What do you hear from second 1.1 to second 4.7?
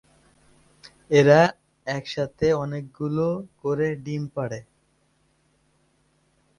এরা একসাথে অনেকগুলি করে ডিম পাড়ে।